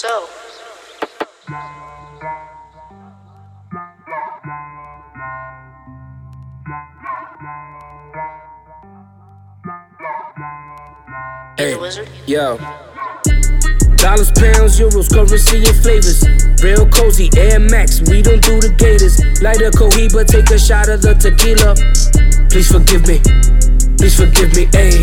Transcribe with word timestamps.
So. 0.00 0.26
Hey, 11.58 11.76
yo. 12.26 12.56
Dollars, 13.96 14.32
pounds, 14.32 14.80
euros, 14.80 15.12
currency 15.12 15.58
and 15.66 15.76
flavors. 15.76 16.24
Real 16.64 16.88
cozy, 16.88 17.28
Air 17.36 17.60
Max, 17.60 18.00
we 18.00 18.22
don't 18.22 18.42
do 18.42 18.58
the 18.58 18.74
gators. 18.78 19.20
Light 19.42 19.60
a 19.60 19.70
cohiba, 19.70 20.26
take 20.26 20.48
a 20.48 20.58
shot 20.58 20.88
of 20.88 21.02
the 21.02 21.12
tequila. 21.12 21.74
Please 22.48 22.72
forgive 22.72 23.06
me, 23.06 23.20
please 23.98 24.16
forgive 24.16 24.56
me, 24.56 24.64
ayy. 24.68 24.99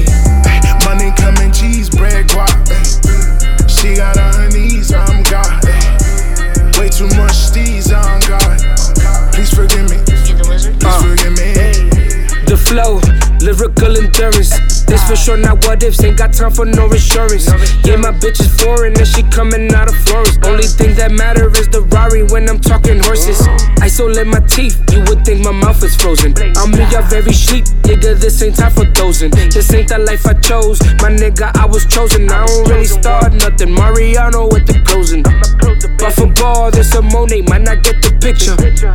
Flow, 12.67 12.99
lyrical 13.39 13.95
endurance. 13.95 14.51
This 14.83 15.03
for 15.07 15.15
sure, 15.15 15.37
not 15.37 15.65
what 15.65 15.83
ifs. 15.83 16.03
Ain't 16.03 16.17
got 16.17 16.33
time 16.33 16.51
for 16.51 16.65
no 16.65 16.85
insurance. 16.85 17.47
Yeah, 17.83 17.95
my 17.95 18.11
bitch 18.11 18.39
is 18.39 18.51
foreign 18.61 18.97
and 18.97 19.07
she 19.07 19.23
coming 19.23 19.73
out 19.73 19.87
of 19.87 19.95
Florence. 20.03 20.37
Only 20.43 20.67
thing 20.67 20.95
that 20.95 21.11
matter 21.11 21.49
is 21.51 21.67
the 21.67 21.81
Rari 21.81 22.23
when 22.23 22.49
I'm 22.49 22.59
talking 22.59 22.99
horses. 22.99 23.39
I 23.81 23.87
so 23.87 24.05
let 24.07 24.27
my 24.27 24.39
teeth, 24.47 24.79
you 24.91 24.99
would 25.07 25.23
think 25.23 25.43
my 25.43 25.51
mouth 25.51 25.81
is 25.83 25.95
frozen. 25.95 26.33
I'm 26.55 26.73
in 26.73 26.91
you're 26.91 27.07
very 27.07 27.33
sleep, 27.33 27.65
nigga. 27.87 28.19
This 28.19 28.41
ain't 28.41 28.55
time 28.55 28.71
for 28.71 28.85
dozing. 28.85 29.31
This 29.31 29.73
ain't 29.73 29.89
the 29.89 29.99
life 29.99 30.25
I 30.25 30.33
chose, 30.33 30.79
my 31.01 31.09
nigga. 31.09 31.55
I 31.55 31.65
was 31.65 31.85
chosen. 31.85 32.29
I 32.29 32.45
don't 32.45 32.67
really 32.67 32.85
start 32.85 33.33
nothing. 33.33 33.71
Mariano 33.73 34.47
with 34.47 34.67
the 34.67 34.79
closing. 34.85 35.16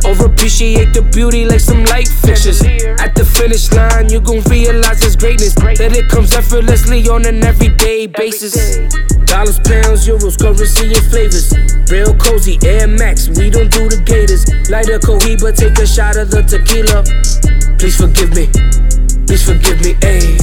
Over 0.05 0.25
appreciate 0.25 0.93
the 0.93 1.01
beauty 1.01 1.45
like 1.45 1.59
some 1.59 1.83
light 1.85 2.07
fixtures. 2.07 2.61
At 2.99 3.15
the 3.15 3.25
finish 3.25 3.71
line, 3.71 4.09
you 4.09 4.21
gon' 4.21 4.41
realize 4.47 5.03
its 5.03 5.15
greatness. 5.15 5.55
That 5.55 5.95
it 5.95 6.09
comes 6.09 6.33
effortlessly 6.33 7.07
on 7.09 7.25
an 7.25 7.43
everyday 7.43 8.07
basis. 8.07 8.55
Dollars, 9.25 9.59
pounds, 9.59 10.07
euros, 10.07 10.39
currency 10.39 10.93
and 10.93 11.05
flavors. 11.11 11.51
Real 11.91 12.15
cozy, 12.15 12.59
Air 12.65 12.87
Max, 12.87 13.27
we 13.29 13.49
don't 13.49 13.71
do 13.71 13.89
the 13.89 13.99
gators. 14.05 14.47
Light 14.69 14.87
a 14.87 14.99
cohiba, 14.99 15.55
take 15.55 15.77
a 15.79 15.87
shot 15.87 16.15
of 16.15 16.31
the 16.31 16.43
tequila. 16.43 17.03
Please 17.77 17.97
forgive 17.97 18.31
me, 18.31 18.47
please 19.27 19.43
forgive 19.43 19.81
me, 19.81 19.93
ayy. 20.05 20.39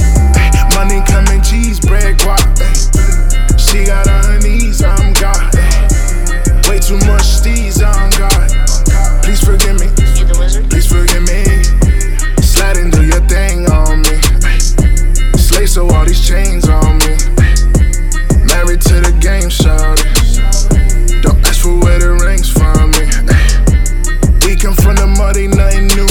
All 16.01 16.07
these 16.07 16.27
chains 16.27 16.67
on 16.67 16.97
me. 16.97 17.13
Married 18.49 18.81
to 18.81 18.97
the 19.05 19.15
game, 19.21 19.49
shawty. 19.49 20.01
Don't 21.21 21.37
ask 21.45 21.61
for 21.61 21.77
where 21.79 21.99
the 21.99 22.17
rings 22.25 22.49
from 22.49 22.89
me. 22.97 23.05
We 24.41 24.55
come 24.55 24.73
from 24.73 24.95
the 24.95 25.05
muddy, 25.05 25.47
nothing 25.47 25.87
new. 25.93 26.09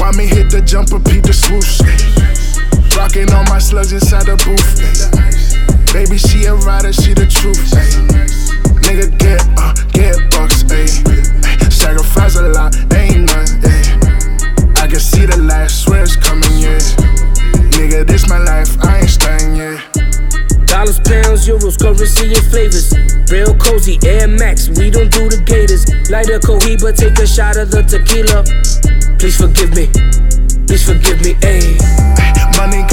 Why 0.00 0.10
me 0.18 0.26
hit 0.26 0.50
the 0.50 0.60
jumper, 0.60 0.98
peep 0.98 1.22
the 1.22 1.32
swoosh? 1.32 1.78
Rocking 2.96 3.30
all 3.32 3.44
my 3.44 3.60
slugs 3.60 3.92
inside 3.92 4.26
the 4.26 4.36
booth. 4.42 4.82
Baby, 5.92 6.18
she 6.18 6.46
a 6.46 6.54
rider, 6.54 6.92
she 6.92 7.14
the 7.14 7.26
truth. 7.26 8.37
Dollars, 20.88 21.00
pounds, 21.00 21.46
euros, 21.46 21.76
currency 21.78 22.32
and 22.32 22.44
flavors. 22.48 22.94
Real 23.30 23.54
cozy, 23.56 23.98
Air 24.06 24.26
Max, 24.26 24.70
we 24.70 24.88
don't 24.88 25.12
do 25.12 25.28
the 25.28 25.36
gators. 25.44 25.84
Light 26.08 26.30
a 26.30 26.40
cohiba, 26.40 26.96
take 26.96 27.18
a 27.18 27.26
shot 27.26 27.58
of 27.58 27.70
the 27.70 27.82
tequila. 27.84 28.40
Please 29.18 29.36
forgive 29.36 29.76
me, 29.76 29.92
please 30.64 30.88
forgive 30.88 31.20
me, 31.20 31.34
ayy. 31.44 31.76
Money 32.56 32.88